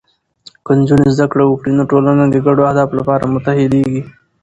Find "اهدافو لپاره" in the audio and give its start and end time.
2.69-3.31